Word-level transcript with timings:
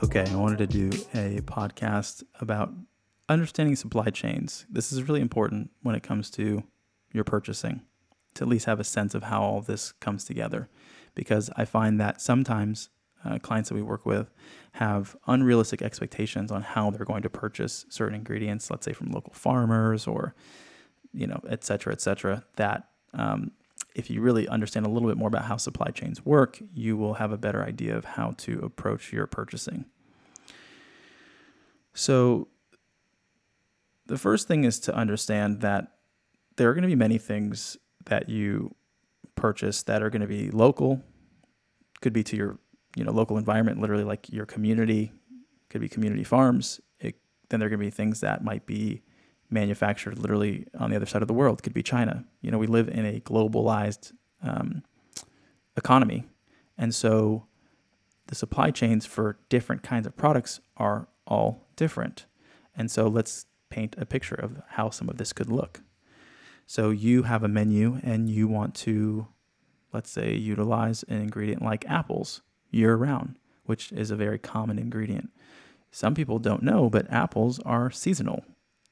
Okay, 0.00 0.24
I 0.30 0.36
wanted 0.36 0.58
to 0.58 0.66
do 0.68 0.96
a 1.12 1.40
podcast 1.40 2.22
about 2.40 2.72
understanding 3.28 3.74
supply 3.74 4.10
chains. 4.10 4.64
This 4.70 4.92
is 4.92 5.02
really 5.02 5.20
important 5.20 5.70
when 5.82 5.96
it 5.96 6.04
comes 6.04 6.30
to 6.32 6.62
your 7.12 7.24
purchasing, 7.24 7.82
to 8.34 8.44
at 8.44 8.48
least 8.48 8.66
have 8.66 8.78
a 8.78 8.84
sense 8.84 9.16
of 9.16 9.24
how 9.24 9.42
all 9.42 9.60
this 9.60 9.90
comes 9.92 10.24
together. 10.24 10.68
Because 11.16 11.50
I 11.56 11.64
find 11.64 12.00
that 12.00 12.20
sometimes 12.20 12.90
uh, 13.24 13.40
clients 13.40 13.70
that 13.70 13.74
we 13.74 13.82
work 13.82 14.06
with 14.06 14.30
have 14.72 15.16
unrealistic 15.26 15.82
expectations 15.82 16.52
on 16.52 16.62
how 16.62 16.90
they're 16.90 17.04
going 17.04 17.22
to 17.22 17.30
purchase 17.30 17.84
certain 17.88 18.14
ingredients, 18.14 18.70
let's 18.70 18.84
say 18.84 18.92
from 18.92 19.10
local 19.10 19.32
farmers 19.32 20.06
or, 20.06 20.34
you 21.12 21.26
know, 21.26 21.40
et 21.48 21.64
cetera, 21.64 21.92
et 21.92 22.00
cetera, 22.00 22.44
that 22.54 22.88
um, 23.14 23.50
if 23.94 24.10
you 24.10 24.20
really 24.20 24.46
understand 24.48 24.86
a 24.86 24.88
little 24.88 25.08
bit 25.08 25.16
more 25.16 25.28
about 25.28 25.44
how 25.44 25.56
supply 25.56 25.90
chains 25.90 26.24
work, 26.24 26.60
you 26.72 26.96
will 26.96 27.14
have 27.14 27.32
a 27.32 27.38
better 27.38 27.64
idea 27.64 27.96
of 27.96 28.04
how 28.04 28.34
to 28.38 28.60
approach 28.60 29.12
your 29.12 29.26
purchasing. 29.26 29.86
So, 31.94 32.48
the 34.06 34.18
first 34.18 34.48
thing 34.48 34.64
is 34.64 34.78
to 34.80 34.94
understand 34.94 35.60
that 35.60 35.92
there 36.56 36.70
are 36.70 36.74
going 36.74 36.82
to 36.82 36.88
be 36.88 36.94
many 36.94 37.18
things 37.18 37.76
that 38.06 38.28
you 38.28 38.74
purchase 39.34 39.82
that 39.84 40.02
are 40.02 40.10
going 40.10 40.22
to 40.22 40.28
be 40.28 40.50
local, 40.50 41.02
could 42.00 42.12
be 42.12 42.22
to 42.24 42.36
your 42.36 42.58
you 42.96 43.04
know 43.04 43.12
local 43.12 43.36
environment, 43.38 43.80
literally 43.80 44.04
like 44.04 44.28
your 44.30 44.46
community, 44.46 45.12
could 45.70 45.80
be 45.80 45.88
community 45.88 46.24
farms. 46.24 46.80
It, 47.00 47.16
then 47.48 47.60
there 47.60 47.66
are 47.66 47.70
going 47.70 47.80
to 47.80 47.86
be 47.86 47.90
things 47.90 48.20
that 48.20 48.44
might 48.44 48.66
be 48.66 49.02
manufactured 49.50 50.18
literally 50.18 50.66
on 50.78 50.90
the 50.90 50.96
other 50.96 51.06
side 51.06 51.22
of 51.22 51.28
the 51.28 51.34
world. 51.34 51.62
Could 51.62 51.74
be 51.74 51.82
China. 51.82 52.24
You 52.42 52.50
know, 52.50 52.58
we 52.58 52.66
live 52.66 52.88
in 52.88 53.06
a 53.06 53.20
globalized 53.20 54.12
um, 54.42 54.82
economy, 55.76 56.24
and 56.76 56.94
so 56.94 57.46
the 58.28 58.34
supply 58.34 58.70
chains 58.70 59.06
for 59.06 59.38
different 59.48 59.82
kinds 59.82 60.06
of 60.06 60.16
products 60.16 60.60
are 60.76 61.08
all 61.26 61.66
different. 61.76 62.26
And 62.76 62.90
so 62.90 63.08
let's 63.08 63.46
paint 63.70 63.96
a 63.98 64.06
picture 64.06 64.34
of 64.34 64.62
how 64.68 64.90
some 64.90 65.08
of 65.08 65.16
this 65.16 65.32
could 65.32 65.50
look. 65.50 65.80
So 66.66 66.90
you 66.90 67.22
have 67.24 67.42
a 67.42 67.48
menu 67.48 67.98
and 68.02 68.28
you 68.28 68.46
want 68.46 68.74
to, 68.76 69.28
let's 69.92 70.10
say, 70.10 70.34
utilize 70.34 71.02
an 71.04 71.20
ingredient 71.20 71.62
like 71.62 71.88
apples 71.88 72.42
year 72.70 72.94
round, 72.94 73.38
which 73.64 73.90
is 73.92 74.10
a 74.10 74.16
very 74.16 74.38
common 74.38 74.78
ingredient. 74.78 75.30
Some 75.90 76.14
people 76.14 76.38
don't 76.38 76.62
know, 76.62 76.90
but 76.90 77.10
apples 77.10 77.58
are 77.60 77.90
seasonal 77.90 78.44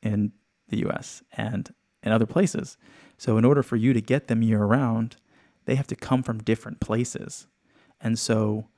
in 0.03 0.33
the 0.69 0.87
US 0.89 1.23
and 1.33 1.73
in 2.03 2.13
other 2.13 2.27
places. 2.27 2.77
So, 3.19 3.37
in 3.39 3.45
order 3.45 3.63
for 3.63 3.77
you 3.77 3.93
to 3.93 4.01
get 4.01 4.29
them 4.29 4.43
year 4.43 4.65
round, 4.65 5.17
they 5.65 5.75
have 5.75 5.87
to 5.89 5.97
come 5.97 6.23
from 6.23 6.43
different 6.43 6.81
places. 6.81 7.47
And 8.01 8.19
so, 8.19 8.69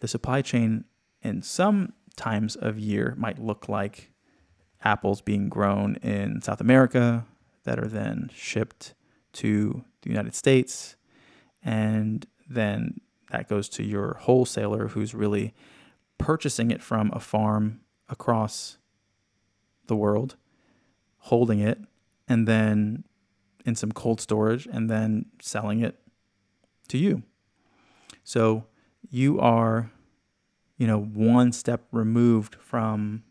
the 0.00 0.08
supply 0.08 0.42
chain 0.42 0.84
in 1.22 1.42
some 1.42 1.94
times 2.16 2.56
of 2.56 2.78
year 2.78 3.14
might 3.16 3.38
look 3.38 3.68
like 3.68 4.12
apples 4.84 5.20
being 5.20 5.48
grown 5.48 5.96
in 5.96 6.42
South 6.42 6.60
America 6.60 7.26
that 7.64 7.78
are 7.78 7.88
then 7.88 8.30
shipped 8.34 8.94
to 9.32 9.84
the 10.02 10.10
United 10.10 10.34
States. 10.34 10.96
And 11.62 12.26
then 12.48 13.00
that 13.30 13.48
goes 13.48 13.68
to 13.70 13.82
your 13.82 14.14
wholesaler 14.20 14.88
who's 14.88 15.14
really 15.14 15.54
purchasing 16.18 16.70
it 16.70 16.82
from 16.82 17.10
a 17.12 17.20
farm 17.20 17.80
across 18.08 18.78
the 19.86 19.96
world 19.96 20.36
holding 21.26 21.60
it, 21.60 21.78
and 22.28 22.46
then 22.46 23.04
in 23.64 23.74
some 23.74 23.90
cold 23.92 24.20
storage, 24.20 24.66
and 24.66 24.88
then 24.88 25.26
selling 25.40 25.80
it 25.80 25.98
to 26.88 26.98
you. 26.98 27.22
So 28.22 28.64
you 29.10 29.40
are, 29.40 29.90
you 30.78 30.86
know, 30.86 31.00
one 31.00 31.52
step 31.52 31.82
removed 31.90 32.54
from 32.56 33.24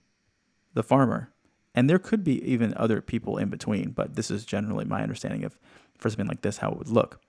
the 0.74 0.84
farmer. 0.84 1.32
And 1.74 1.90
there 1.90 2.00
could 2.00 2.24
be 2.24 2.42
even 2.44 2.74
other 2.76 3.02
people 3.02 3.38
in 3.38 3.50
between, 3.50 3.92
but 3.92 4.16
this 4.16 4.32
is 4.32 4.46
generally 4.46 4.86
my 4.86 5.02
understanding 5.02 5.44
of 5.44 5.58
for 5.98 6.10
something 6.10 6.28
like 6.28 6.42
this, 6.42 6.58
how 6.58 6.72
it 6.72 6.78
would 6.78 6.90
look. 6.90 7.22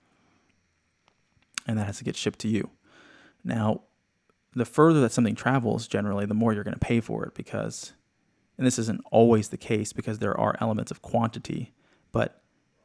And 1.65 1.77
that 1.77 1.85
has 1.85 1.97
to 1.97 2.03
get 2.03 2.15
shipped 2.15 2.39
to 2.39 2.47
you. 2.47 2.69
Now, 3.43 3.81
the 4.53 4.65
further 4.65 5.01
that 5.01 5.11
something 5.11 5.35
travels, 5.35 5.87
generally, 5.87 6.25
the 6.25 6.33
more 6.33 6.53
you're 6.53 6.63
going 6.63 6.73
to 6.73 6.79
pay 6.79 6.99
for 6.99 7.25
it 7.25 7.35
because 7.35 7.93
and 8.57 8.65
this 8.65 8.79
isn't 8.79 9.01
always 9.11 9.49
the 9.49 9.57
case 9.57 9.93
because 9.93 10.19
there 10.19 10.37
are 10.37 10.55
elements 10.59 10.91
of 10.91 11.01
quantity, 11.01 11.73
but 12.11 12.41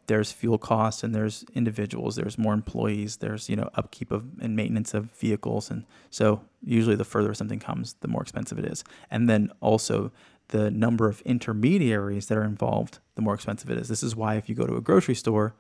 there's 0.07 0.33
fuel 0.33 0.59
costs 0.59 1.03
and 1.03 1.15
there's 1.15 1.45
individuals, 1.55 2.17
there's 2.17 2.37
more 2.37 2.55
employees, 2.55 3.19
there's 3.19 3.49
you 3.49 3.57
know 3.57 3.71
upkeep 3.75 4.11
of 4.11 4.25
and 4.41 4.57
maintenance 4.57 4.95
of 4.95 5.11
vehicles, 5.13 5.71
and 5.71 5.85
so 6.11 6.43
usually 6.63 6.97
the 6.97 7.05
further 7.05 7.33
something 7.35 7.59
comes, 7.59 7.95
the 8.01 8.09
more 8.09 8.23
expensive 8.23 8.59
it 8.59 8.65
is, 8.65 8.85
and 9.11 9.29
then 9.29 9.51
also 9.61 10.13
the 10.49 10.71
number 10.71 11.09
of 11.09 11.21
intermediaries 11.23 12.27
that 12.27 12.37
are 12.37 12.45
involved, 12.45 12.99
the 13.15 13.23
more 13.23 13.35
expensive 13.35 13.71
it 13.71 13.79
is. 13.79 13.89
This 13.89 14.03
is 14.03 14.15
why 14.15 14.35
if 14.35 14.49
you 14.49 14.55
go 14.55 14.67
to 14.67 14.77
a 14.77 14.81
grocery 14.81 15.15
store, 15.15 15.55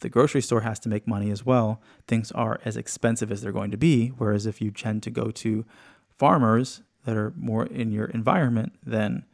the 0.00 0.08
grocery 0.08 0.40
store 0.40 0.62
has 0.62 0.78
to 0.80 0.88
make 0.88 1.06
money 1.06 1.30
as 1.30 1.44
well. 1.44 1.82
Things 2.06 2.30
are 2.32 2.60
as 2.64 2.76
expensive 2.76 3.32
as 3.32 3.42
they're 3.42 3.52
going 3.52 3.72
to 3.72 3.76
be, 3.76 4.08
whereas 4.08 4.46
if 4.46 4.60
you 4.60 4.70
tend 4.70 5.02
to 5.02 5.10
go 5.10 5.30
to 5.32 5.64
farmers 6.16 6.82
that 7.04 7.16
are 7.16 7.32
more 7.36 7.66
in 7.66 7.90
your 7.90 8.06
environment, 8.06 8.72
then 8.84 9.24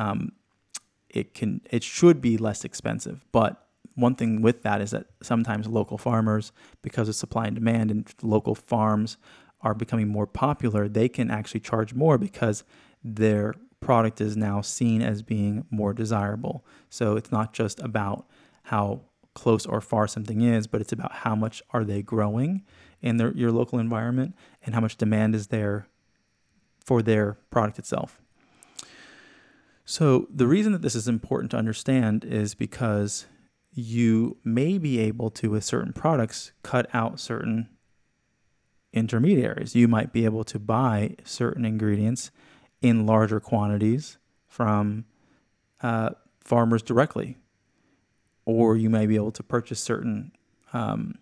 um, 0.00 0.32
it 1.08 1.34
can 1.34 1.60
it 1.70 1.82
should 1.82 2.20
be 2.20 2.36
less 2.38 2.64
expensive. 2.64 3.24
But 3.32 3.66
one 3.94 4.14
thing 4.14 4.40
with 4.40 4.62
that 4.62 4.80
is 4.80 4.92
that 4.92 5.06
sometimes 5.22 5.66
local 5.66 5.98
farmers, 5.98 6.52
because 6.82 7.08
of 7.08 7.16
supply 7.16 7.46
and 7.46 7.54
demand, 7.54 7.90
and 7.90 8.14
local 8.22 8.54
farms 8.54 9.18
are 9.60 9.74
becoming 9.74 10.08
more 10.08 10.26
popular, 10.26 10.88
they 10.88 11.08
can 11.08 11.30
actually 11.30 11.60
charge 11.60 11.92
more 11.92 12.16
because 12.16 12.64
their 13.04 13.54
product 13.80 14.20
is 14.20 14.36
now 14.36 14.60
seen 14.60 15.02
as 15.02 15.22
being 15.22 15.66
more 15.70 15.92
desirable. 15.92 16.64
So 16.88 17.16
it's 17.16 17.32
not 17.32 17.52
just 17.52 17.80
about 17.80 18.26
how 18.64 19.02
close 19.34 19.66
or 19.66 19.80
far 19.80 20.06
something 20.06 20.40
is, 20.40 20.66
but 20.66 20.80
it's 20.80 20.92
about 20.92 21.12
how 21.12 21.34
much 21.34 21.62
are 21.70 21.84
they 21.84 22.02
growing 22.02 22.62
in 23.02 23.16
their, 23.16 23.32
your 23.32 23.52
local 23.52 23.78
environment 23.78 24.34
and 24.62 24.74
how 24.74 24.80
much 24.80 24.96
demand 24.96 25.34
is 25.34 25.48
there 25.48 25.86
for 26.84 27.02
their 27.02 27.38
product 27.50 27.78
itself. 27.78 28.20
So, 29.90 30.28
the 30.32 30.46
reason 30.46 30.70
that 30.70 30.82
this 30.82 30.94
is 30.94 31.08
important 31.08 31.50
to 31.50 31.56
understand 31.56 32.24
is 32.24 32.54
because 32.54 33.26
you 33.72 34.36
may 34.44 34.78
be 34.78 35.00
able 35.00 35.30
to, 35.30 35.50
with 35.50 35.64
certain 35.64 35.92
products, 35.92 36.52
cut 36.62 36.86
out 36.94 37.18
certain 37.18 37.68
intermediaries. 38.92 39.74
You 39.74 39.88
might 39.88 40.12
be 40.12 40.24
able 40.26 40.44
to 40.44 40.60
buy 40.60 41.16
certain 41.24 41.64
ingredients 41.64 42.30
in 42.80 43.04
larger 43.04 43.40
quantities 43.40 44.16
from 44.46 45.06
uh, 45.82 46.10
farmers 46.38 46.82
directly, 46.82 47.38
or 48.44 48.76
you 48.76 48.90
may 48.90 49.06
be 49.06 49.16
able 49.16 49.32
to 49.32 49.42
purchase 49.42 49.80
certain 49.80 50.30
um, 50.72 51.18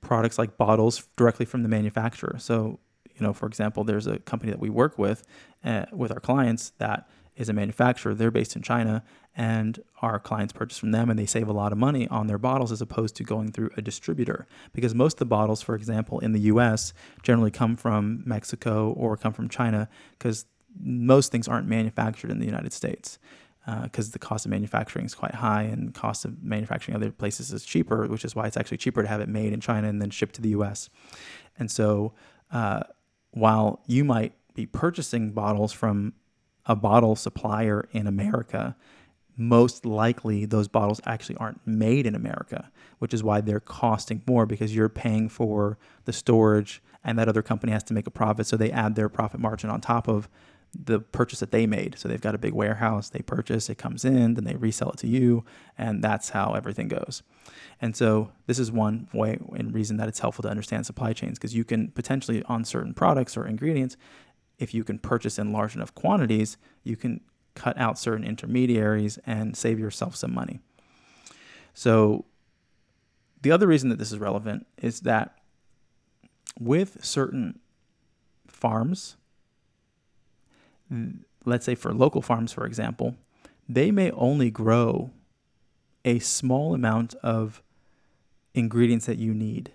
products 0.00 0.38
like 0.38 0.56
bottles 0.56 1.08
directly 1.16 1.46
from 1.46 1.64
the 1.64 1.68
manufacturer. 1.68 2.36
So, 2.38 2.78
you 3.12 3.26
know, 3.26 3.32
for 3.32 3.46
example, 3.46 3.82
there's 3.82 4.06
a 4.06 4.20
company 4.20 4.52
that 4.52 4.60
we 4.60 4.70
work 4.70 4.98
with 5.00 5.24
uh, 5.64 5.86
with 5.90 6.12
our 6.12 6.20
clients 6.20 6.70
that 6.78 7.08
is 7.36 7.48
a 7.48 7.52
manufacturer. 7.52 8.14
They're 8.14 8.30
based 8.30 8.56
in 8.56 8.62
China, 8.62 9.02
and 9.36 9.82
our 10.02 10.18
clients 10.18 10.52
purchase 10.52 10.78
from 10.78 10.90
them, 10.90 11.08
and 11.08 11.18
they 11.18 11.26
save 11.26 11.48
a 11.48 11.52
lot 11.52 11.72
of 11.72 11.78
money 11.78 12.06
on 12.08 12.26
their 12.26 12.38
bottles 12.38 12.70
as 12.70 12.82
opposed 12.82 13.16
to 13.16 13.24
going 13.24 13.52
through 13.52 13.70
a 13.76 13.82
distributor. 13.82 14.46
Because 14.72 14.94
most 14.94 15.14
of 15.14 15.18
the 15.20 15.26
bottles, 15.26 15.62
for 15.62 15.74
example, 15.74 16.18
in 16.20 16.32
the 16.32 16.40
U.S., 16.40 16.92
generally 17.22 17.50
come 17.50 17.76
from 17.76 18.22
Mexico 18.26 18.92
or 18.92 19.16
come 19.16 19.32
from 19.32 19.48
China, 19.48 19.88
because 20.18 20.46
most 20.78 21.32
things 21.32 21.48
aren't 21.48 21.66
manufactured 21.66 22.30
in 22.30 22.38
the 22.38 22.46
United 22.46 22.72
States. 22.72 23.18
Because 23.84 24.08
uh, 24.08 24.12
the 24.12 24.18
cost 24.18 24.44
of 24.44 24.50
manufacturing 24.50 25.06
is 25.06 25.14
quite 25.14 25.36
high, 25.36 25.62
and 25.62 25.94
cost 25.94 26.24
of 26.24 26.42
manufacturing 26.42 26.96
other 26.96 27.12
places 27.12 27.52
is 27.52 27.64
cheaper, 27.64 28.06
which 28.08 28.24
is 28.24 28.34
why 28.34 28.46
it's 28.46 28.56
actually 28.56 28.78
cheaper 28.78 29.02
to 29.02 29.08
have 29.08 29.20
it 29.20 29.28
made 29.28 29.52
in 29.52 29.60
China 29.60 29.88
and 29.88 30.02
then 30.02 30.10
shipped 30.10 30.34
to 30.34 30.42
the 30.42 30.50
U.S. 30.50 30.90
And 31.58 31.70
so, 31.70 32.12
uh, 32.50 32.82
while 33.30 33.80
you 33.86 34.04
might 34.04 34.34
be 34.54 34.66
purchasing 34.66 35.30
bottles 35.30 35.72
from 35.72 36.12
a 36.66 36.76
bottle 36.76 37.16
supplier 37.16 37.88
in 37.92 38.06
America, 38.06 38.76
most 39.36 39.86
likely 39.86 40.44
those 40.44 40.68
bottles 40.68 41.00
actually 41.04 41.36
aren't 41.36 41.66
made 41.66 42.06
in 42.06 42.14
America, 42.14 42.70
which 42.98 43.14
is 43.14 43.22
why 43.22 43.40
they're 43.40 43.60
costing 43.60 44.22
more 44.26 44.46
because 44.46 44.74
you're 44.74 44.88
paying 44.88 45.28
for 45.28 45.78
the 46.04 46.12
storage 46.12 46.82
and 47.04 47.18
that 47.18 47.28
other 47.28 47.42
company 47.42 47.72
has 47.72 47.82
to 47.84 47.94
make 47.94 48.06
a 48.06 48.10
profit. 48.10 48.46
So 48.46 48.56
they 48.56 48.70
add 48.70 48.94
their 48.94 49.08
profit 49.08 49.40
margin 49.40 49.70
on 49.70 49.80
top 49.80 50.08
of 50.08 50.28
the 50.74 51.00
purchase 51.00 51.40
that 51.40 51.50
they 51.50 51.66
made. 51.66 51.98
So 51.98 52.08
they've 52.08 52.20
got 52.20 52.34
a 52.34 52.38
big 52.38 52.54
warehouse, 52.54 53.10
they 53.10 53.20
purchase, 53.20 53.68
it 53.68 53.76
comes 53.76 54.04
in, 54.04 54.34
then 54.34 54.44
they 54.44 54.54
resell 54.54 54.90
it 54.90 54.98
to 54.98 55.06
you, 55.06 55.44
and 55.76 56.02
that's 56.02 56.30
how 56.30 56.54
everything 56.54 56.88
goes. 56.88 57.22
And 57.80 57.94
so 57.94 58.30
this 58.46 58.58
is 58.58 58.72
one 58.72 59.08
way 59.12 59.38
and 59.54 59.74
reason 59.74 59.96
that 59.98 60.08
it's 60.08 60.20
helpful 60.20 60.42
to 60.42 60.48
understand 60.48 60.86
supply 60.86 61.12
chains 61.12 61.38
because 61.38 61.54
you 61.54 61.64
can 61.64 61.88
potentially 61.88 62.42
on 62.44 62.64
certain 62.64 62.94
products 62.94 63.36
or 63.36 63.46
ingredients, 63.46 63.96
if 64.62 64.72
you 64.72 64.84
can 64.84 64.98
purchase 64.98 65.38
in 65.40 65.52
large 65.52 65.74
enough 65.74 65.92
quantities, 65.94 66.56
you 66.84 66.96
can 66.96 67.20
cut 67.54 67.76
out 67.78 67.98
certain 67.98 68.24
intermediaries 68.24 69.18
and 69.26 69.56
save 69.56 69.78
yourself 69.78 70.14
some 70.14 70.32
money. 70.32 70.60
So 71.74 72.24
the 73.42 73.50
other 73.50 73.66
reason 73.66 73.88
that 73.90 73.98
this 73.98 74.12
is 74.12 74.18
relevant 74.18 74.66
is 74.80 75.00
that 75.00 75.36
with 76.60 77.04
certain 77.04 77.58
farms, 78.46 79.16
let's 81.44 81.66
say 81.66 81.74
for 81.74 81.92
local 81.92 82.22
farms, 82.22 82.52
for 82.52 82.64
example, 82.64 83.16
they 83.68 83.90
may 83.90 84.12
only 84.12 84.50
grow 84.50 85.10
a 86.04 86.20
small 86.20 86.72
amount 86.72 87.14
of 87.16 87.62
ingredients 88.54 89.06
that 89.06 89.18
you 89.18 89.34
need, 89.34 89.72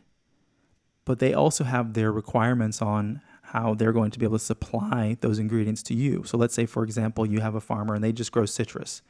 but 1.04 1.20
they 1.20 1.34
also 1.34 1.66
have 1.66 1.94
their 1.94 2.12
requirements 2.12 2.82
on 2.82 3.22
how 3.52 3.74
they're 3.74 3.94
going 3.94 4.12
to 4.12 4.20
be 4.20 4.26
able 4.26 4.38
to 4.38 4.44
supply 4.44 5.18
those 5.22 5.40
ingredients 5.40 5.82
to 5.82 5.94
you. 5.94 6.24
So 6.26 6.38
let's 6.38 6.54
say, 6.54 6.66
for 6.66 6.84
example, 6.84 7.26
you 7.26 7.40
have 7.40 7.56
a 7.56 7.62
farmer 7.62 7.96
and 7.96 8.04
they 8.04 8.12
just 8.12 8.32
grow 8.32 8.46
citrus, 8.46 9.02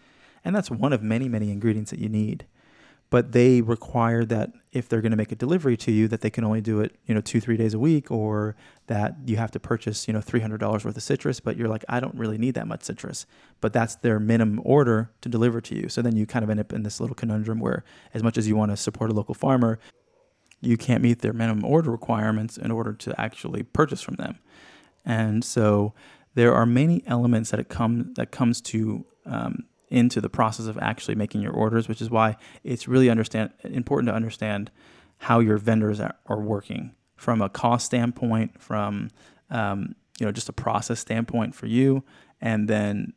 and 0.46 0.56
that's 0.56 0.70
one 0.70 0.94
of 0.94 1.02
many, 1.02 1.28
many 1.28 1.52
ingredients 1.52 1.90
that 1.90 2.00
you 2.00 2.08
need. 2.08 2.46
But 3.10 3.32
they 3.32 3.62
require 3.62 4.26
that 4.26 4.52
if 4.74 4.90
they're 4.90 5.02
going 5.02 5.12
to 5.12 5.18
make 5.18 5.32
a 5.32 5.36
delivery 5.36 5.76
to 5.78 5.92
you 5.92 6.08
that 6.10 6.22
they 6.22 6.30
can 6.30 6.44
only 6.44 6.60
do 6.60 6.82
it 6.82 6.98
you 7.06 7.16
know 7.16 7.22
two 7.22 7.40
three 7.40 7.56
days 7.56 7.74
a 7.74 7.80
week 7.80 8.12
or 8.12 8.56
that 8.88 9.16
you 9.26 9.38
have 9.38 9.50
to 9.52 9.60
purchase 9.62 10.08
you 10.10 10.14
know 10.14 10.20
$300 10.20 10.60
worth 10.60 10.86
of 10.86 11.02
citrus 11.02 11.40
but 11.40 11.56
you're 11.56 11.70
like 11.70 11.86
i 11.88 12.02
don't 12.02 12.14
really 12.16 12.38
need 12.38 12.54
that 12.56 12.68
much 12.68 12.84
citrus. 12.84 13.26
But 13.62 13.72
that's 13.72 13.96
their 13.96 14.20
minimum 14.20 14.62
order 14.64 15.10
to 15.22 15.30
deliver 15.30 15.62
to 15.62 15.76
you. 15.76 15.90
So 15.90 16.02
then 16.02 16.16
you 16.16 16.26
kind 16.26 16.44
of 16.44 16.50
end 16.50 16.60
up 16.60 16.74
in 16.74 16.84
this 16.84 17.00
little 17.00 17.16
conundrum 17.16 17.60
where 17.60 17.84
as 18.14 18.22
much 18.22 18.38
as 18.38 18.48
you 18.48 18.56
want 18.56 18.72
to 18.72 18.78
support 18.78 19.10
a 19.10 19.14
local 19.14 19.34
farmer 19.34 19.80
you 20.62 20.78
can't 20.78 21.04
meet 21.04 21.20
their 21.20 21.34
minimum 21.34 21.64
order 21.64 21.92
requirements 21.92 22.58
in 22.58 22.72
order 22.72 22.94
to 22.94 23.20
actually 23.20 23.64
purchase 23.64 24.02
from 24.02 24.16
them. 24.16 24.40
And 25.06 25.44
so 25.44 25.94
there 26.34 26.54
are 26.54 26.66
many 26.66 27.04
elements 27.08 27.52
that 27.52 27.60
it 27.60 27.70
come 27.70 28.14
that 28.16 28.32
comes 28.32 28.62
to 28.62 29.06
um, 29.26 29.66
into 29.90 30.20
the 30.20 30.30
process 30.30 30.68
of 30.68 30.78
actually 30.80 31.16
making 31.16 31.42
your 31.42 31.54
orders, 31.54 31.88
which 31.88 32.02
is 32.02 32.10
why 32.10 32.36
it's 32.64 32.88
really 32.88 33.10
understand 33.10 33.52
important 33.64 34.10
to 34.10 34.14
understand 34.14 34.70
how 35.20 35.40
your 35.40 35.58
vendors 35.58 36.00
are, 36.00 36.16
are 36.26 36.40
working. 36.40 36.94
From 37.16 37.42
a 37.42 37.50
cost 37.50 37.88
standpoint, 37.88 38.62
from 38.62 39.10
um, 39.50 39.96
you 40.20 40.26
know 40.26 40.32
just 40.32 40.50
a 40.50 40.54
process 40.54 41.00
standpoint 41.00 41.56
for 41.56 41.66
you, 41.66 42.04
and 42.42 42.68
then 42.68 43.14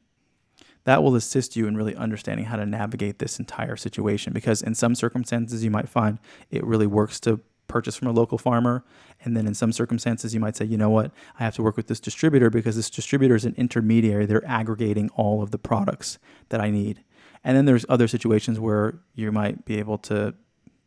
that 0.85 1.03
will 1.03 1.15
assist 1.15 1.57
you 1.57 1.67
in 1.67 1.77
really 1.77 1.95
understanding 1.95 2.47
how 2.47 2.57
to 2.57 2.67
navigate 2.67 3.19
this 3.19 3.39
entire 3.39 3.77
situation. 3.77 4.33
Because 4.33 4.63
in 4.63 4.75
some 4.75 4.95
circumstances, 4.95 5.63
you 5.63 5.71
might 5.71 5.89
find 5.89 6.19
it 6.51 6.65
really 6.65 6.87
works 6.87 7.21
to 7.21 7.41
purchase 7.67 7.97
from 7.97 8.09
a 8.09 8.13
local 8.13 8.39
farmer. 8.39 8.85
And 9.23 9.37
then 9.37 9.47
in 9.47 9.55
some 9.55 9.73
circumstances, 9.73 10.35
you 10.35 10.41
might 10.41 10.57
say, 10.57 10.65
you 10.65 10.77
know 10.77 10.91
what, 10.91 11.13
I 11.39 11.45
have 11.45 11.55
to 11.57 11.63
work 11.63 11.77
with 11.77 11.87
this 11.87 12.01
distributor 12.01 12.51
because 12.51 12.77
this 12.77 12.91
distributor 12.91 13.35
is 13.35 13.45
an 13.45 13.55
intermediary. 13.57 14.27
They're 14.27 14.47
aggregating 14.47 15.09
all 15.11 15.43
of 15.43 15.51
the 15.51 15.59
products 15.59 16.19
that 16.49 16.61
I 16.61 16.71
need. 16.71 17.05
And 17.45 17.57
then 17.57 17.65
there's 17.65 17.87
other 17.89 18.09
situations 18.09 18.59
where 18.59 19.01
you 19.15 19.31
might 19.33 19.65
be 19.65 19.79
able 19.79 19.99
to 19.99 20.35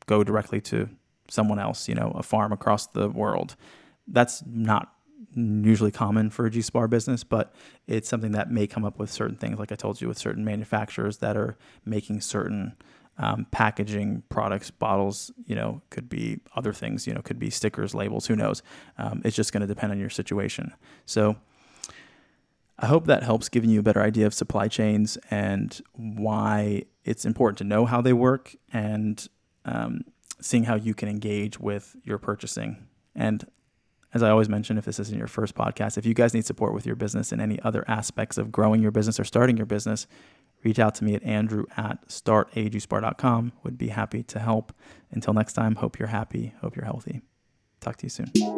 go 0.05 0.23
directly 0.23 0.59
to 0.61 0.89
someone 1.29 1.57
else, 1.57 1.87
you 1.87 1.95
know, 1.95 2.11
a 2.15 2.21
farm 2.21 2.51
across 2.51 2.87
the 2.87 3.09
world. 3.09 3.55
That's 4.07 4.43
not 4.45 4.93
usually 5.35 5.91
common 5.91 6.29
for 6.29 6.45
a 6.45 6.49
juice 6.49 6.69
bar 6.69 6.87
business, 6.87 7.23
but 7.23 7.53
it's 7.87 8.09
something 8.09 8.31
that 8.33 8.51
may 8.51 8.67
come 8.67 8.85
up 8.85 8.99
with 8.99 9.11
certain 9.11 9.35
things, 9.35 9.59
like 9.59 9.71
I 9.71 9.75
told 9.75 10.01
you, 10.01 10.07
with 10.07 10.17
certain 10.17 10.43
manufacturers 10.43 11.17
that 11.17 11.37
are 11.37 11.57
making 11.85 12.21
certain 12.21 12.75
um, 13.17 13.45
packaging 13.51 14.23
products, 14.29 14.71
bottles, 14.71 15.31
you 15.45 15.55
know, 15.55 15.81
could 15.89 16.09
be 16.09 16.39
other 16.55 16.73
things, 16.73 17.05
you 17.05 17.13
know, 17.13 17.21
could 17.21 17.39
be 17.39 17.49
stickers, 17.49 17.93
labels, 17.93 18.25
who 18.25 18.35
knows. 18.35 18.63
Um, 18.97 19.21
it's 19.23 19.35
just 19.35 19.53
going 19.53 19.61
to 19.61 19.67
depend 19.67 19.91
on 19.91 19.99
your 19.99 20.09
situation. 20.09 20.73
So 21.05 21.35
I 22.79 22.87
hope 22.87 23.05
that 23.05 23.23
helps 23.23 23.49
giving 23.49 23.69
you 23.69 23.79
a 23.79 23.83
better 23.83 24.01
idea 24.01 24.25
of 24.25 24.33
supply 24.33 24.67
chains 24.67 25.17
and 25.29 25.79
why 25.93 26.85
it's 27.03 27.25
important 27.25 27.59
to 27.59 27.63
know 27.63 27.85
how 27.85 28.01
they 28.01 28.13
work 28.13 28.55
and 28.71 29.27
um, 29.65 30.01
seeing 30.41 30.63
how 30.63 30.75
you 30.75 30.93
can 30.93 31.07
engage 31.07 31.59
with 31.59 31.95
your 32.03 32.17
purchasing. 32.17 32.87
And 33.15 33.45
as 34.13 34.23
I 34.23 34.29
always 34.29 34.49
mention, 34.49 34.77
if 34.77 34.85
this 34.85 34.99
isn't 34.99 35.17
your 35.17 35.27
first 35.27 35.55
podcast, 35.55 35.97
if 35.97 36.05
you 36.05 36.13
guys 36.13 36.33
need 36.33 36.45
support 36.45 36.73
with 36.73 36.85
your 36.85 36.95
business 36.95 37.31
and 37.31 37.41
any 37.41 37.59
other 37.61 37.83
aspects 37.87 38.37
of 38.37 38.51
growing 38.51 38.81
your 38.81 38.91
business 38.91 39.19
or 39.19 39.23
starting 39.23 39.57
your 39.57 39.65
business, 39.65 40.07
reach 40.63 40.79
out 40.79 40.95
to 40.95 41.03
me 41.03 41.15
at 41.15 41.23
andrew 41.23 41.65
at 41.75 42.07
startajuicebar.com. 42.07 43.53
Would 43.63 43.77
be 43.77 43.89
happy 43.89 44.23
to 44.23 44.39
help. 44.39 44.73
Until 45.11 45.33
next 45.33 45.53
time, 45.53 45.75
hope 45.75 45.99
you're 45.99 46.09
happy, 46.09 46.53
hope 46.61 46.75
you're 46.75 46.85
healthy. 46.85 47.21
Talk 47.79 47.97
to 47.97 48.05
you 48.05 48.09
soon. 48.09 48.52